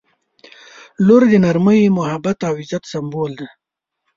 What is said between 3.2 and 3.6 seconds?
دی.